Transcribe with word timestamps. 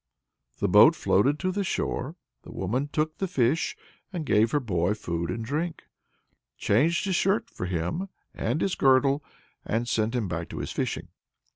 The 0.57 0.67
boat 0.67 0.95
floated 0.95 1.37
to 1.41 1.51
the 1.51 1.63
shore: 1.63 2.15
the 2.41 2.51
woman 2.51 2.87
took 2.87 3.19
the 3.19 3.27
fish, 3.27 3.77
gave 4.23 4.49
her 4.49 4.59
boy 4.59 4.95
food 4.95 5.29
and 5.29 5.45
drink, 5.45 5.83
changed 6.57 7.05
his 7.05 7.13
shirt 7.15 7.51
for 7.51 7.67
him 7.67 8.09
and 8.33 8.61
his 8.61 8.73
girdle, 8.73 9.23
and 9.63 9.87
sent 9.87 10.15
him 10.15 10.27
back 10.27 10.49
to 10.49 10.57
his 10.57 10.71
fishing. 10.71 11.09